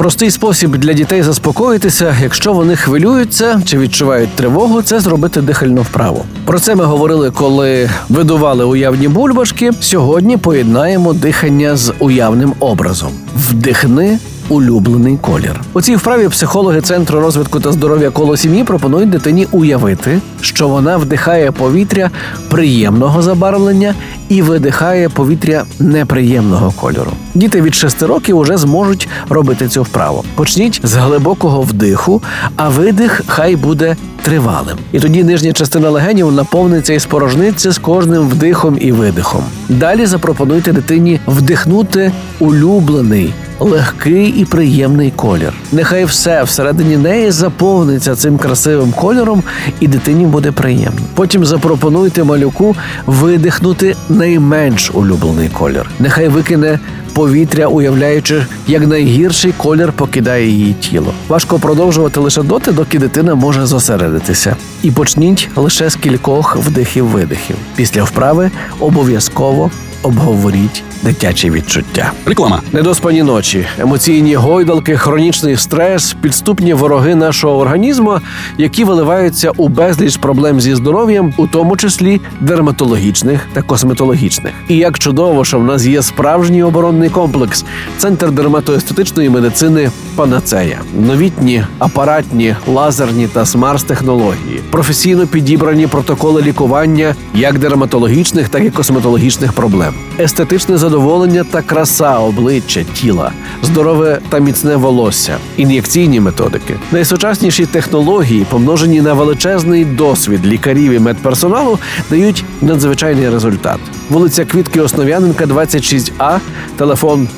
Простий 0.00 0.30
спосіб 0.30 0.76
для 0.76 0.92
дітей 0.92 1.22
заспокоїтися, 1.22 2.16
якщо 2.22 2.52
вони 2.52 2.76
хвилюються 2.76 3.62
чи 3.64 3.78
відчувають 3.78 4.30
тривогу, 4.30 4.82
це 4.82 5.00
зробити 5.00 5.42
дихальну 5.42 5.82
вправу. 5.82 6.24
Про 6.44 6.58
це 6.58 6.74
ми 6.74 6.84
говорили, 6.84 7.30
коли 7.30 7.90
видували 8.08 8.64
уявні 8.64 9.08
бульбашки. 9.08 9.70
Сьогодні 9.80 10.36
поєднаємо 10.36 11.12
дихання 11.12 11.76
з 11.76 11.92
уявним 11.98 12.54
образом. 12.60 13.10
Вдихни. 13.36 14.18
Улюблений 14.48 15.18
колір 15.20 15.60
у 15.72 15.80
цій 15.80 15.96
вправі 15.96 16.28
психологи 16.28 16.80
центру 16.80 17.20
розвитку 17.20 17.60
та 17.60 17.72
здоров'я 17.72 18.10
коло 18.10 18.36
сім'ї 18.36 18.64
пропонують 18.64 19.10
дитині 19.10 19.46
уявити, 19.50 20.20
що 20.40 20.68
вона 20.68 20.96
вдихає 20.96 21.52
повітря 21.52 22.10
приємного 22.48 23.22
забарвлення 23.22 23.94
і 24.30 24.42
видихає 24.42 25.08
повітря 25.08 25.64
неприємного 25.78 26.70
кольору. 26.70 27.10
Діти 27.34 27.62
від 27.62 27.74
6 27.74 28.02
років 28.02 28.38
уже 28.38 28.56
зможуть 28.56 29.08
робити 29.28 29.68
цю 29.68 29.82
вправу. 29.82 30.24
Почніть 30.34 30.80
з 30.82 30.94
глибокого 30.94 31.62
вдиху, 31.62 32.22
а 32.56 32.68
видих 32.68 33.22
хай 33.26 33.56
буде 33.56 33.96
тривалим. 34.22 34.76
І 34.92 35.00
тоді 35.00 35.24
нижня 35.24 35.52
частина 35.52 35.90
легенів 35.90 36.32
наповниться 36.32 36.92
і 36.92 37.00
спорожниться 37.00 37.72
з 37.72 37.78
кожним 37.78 38.28
вдихом 38.28 38.78
і 38.80 38.92
видихом. 38.92 39.44
Далі 39.68 40.06
запропонуйте 40.06 40.72
дитині 40.72 41.20
вдихнути 41.26 42.12
улюблений. 42.38 43.32
Легкий 43.60 44.28
і 44.28 44.44
приємний 44.44 45.10
колір. 45.16 45.52
Нехай 45.72 46.04
все 46.04 46.42
всередині 46.42 46.96
неї 46.96 47.30
заповниться 47.30 48.16
цим 48.16 48.38
красивим 48.38 48.92
кольором, 48.92 49.42
і 49.80 49.88
дитині 49.88 50.26
буде 50.26 50.52
приємно. 50.52 51.00
Потім 51.14 51.44
запропонуйте 51.44 52.24
малюку 52.24 52.76
видихнути 53.06 53.96
найменш 54.08 54.90
улюблений 54.94 55.48
колір. 55.48 55.90
Нехай 55.98 56.28
викине 56.28 56.78
повітря, 57.12 57.66
уявляючи, 57.66 58.46
як 58.68 58.86
найгірший 58.86 59.52
колір 59.56 59.92
покидає 59.92 60.48
її 60.48 60.72
тіло. 60.72 61.14
Важко 61.28 61.58
продовжувати 61.58 62.20
лише 62.20 62.42
доти, 62.42 62.72
доки 62.72 62.98
дитина 62.98 63.34
може 63.34 63.66
зосередитися. 63.66 64.56
І 64.82 64.90
почніть 64.90 65.48
лише 65.56 65.90
з 65.90 65.96
кількох 65.96 66.56
вдихів-видихів. 66.56 67.56
Після 67.76 68.02
вправи 68.02 68.50
обов'язково 68.78 69.70
обговоріть 70.02 70.82
дитячі 71.02 71.50
відчуття. 71.50 72.12
Реклама. 72.26 72.62
Недоспані 72.72 73.22
ночі, 73.22 73.49
емоційні 73.78 74.34
гойдалки, 74.34 74.96
хронічний 74.96 75.56
стрес, 75.56 76.16
підступні 76.22 76.74
вороги 76.74 77.14
нашого 77.14 77.58
організму, 77.58 78.20
які 78.58 78.84
виливаються 78.84 79.52
у 79.56 79.68
безліч 79.68 80.16
проблем 80.16 80.60
зі 80.60 80.74
здоров'ям, 80.74 81.32
у 81.36 81.46
тому 81.46 81.76
числі 81.76 82.20
дерматологічних 82.40 83.46
та 83.52 83.62
косметологічних. 83.62 84.52
І 84.68 84.76
як 84.76 84.98
чудово, 84.98 85.44
що 85.44 85.58
в 85.58 85.64
нас 85.64 85.86
є 85.86 86.02
справжній 86.02 86.62
оборонний 86.62 87.08
комплекс, 87.08 87.64
центр 87.98 88.30
дерматоестетичної 88.30 89.30
медицини 89.30 89.90
Панацея, 90.16 90.80
новітні 90.98 91.64
апаратні, 91.78 92.54
лазерні 92.66 93.28
та 93.28 93.46
смарт-технології, 93.46 94.60
професійно 94.70 95.26
підібрані 95.26 95.86
протоколи 95.86 96.42
лікування 96.42 97.14
як 97.34 97.58
дерматологічних, 97.58 98.48
так 98.48 98.64
і 98.64 98.70
косметологічних 98.70 99.52
проблем, 99.52 99.94
естетичне 100.18 100.78
задоволення 100.78 101.44
та 101.50 101.62
краса 101.62 102.18
обличчя 102.18 102.84
тіла, 102.94 103.32
здорове 103.62 104.18
та 104.28 104.38
міцне 104.38 104.76
волосся, 104.76 105.36
ін'єкційні 105.56 106.20
методики, 106.20 106.76
найсучасніші 106.92 107.66
технології, 107.66 108.46
помножені 108.50 109.00
на 109.00 109.12
величезний 109.12 109.84
досвід 109.84 110.46
лікарів 110.46 110.92
і 110.92 110.98
медперсоналу, 110.98 111.78
дають 112.10 112.44
надзвичайний 112.62 113.30
результат. 113.30 113.78
Вулиця 114.10 114.44
Квітки 114.44 114.80
Основ'яненка, 114.80 115.44
26А, 115.44 116.38
телефон 116.76 117.28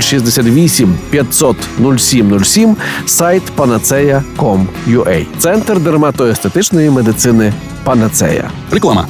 068 0.00 0.94
500 1.10 1.56
0707, 1.98 2.76
сайт 3.06 3.42
panaceia.com.ua. 3.56 5.26
Центр 5.38 5.80
дерматоестетичної 5.80 6.90
медицини 6.90 7.52
Панацея. 7.84 8.50
Реклама. 8.70 9.06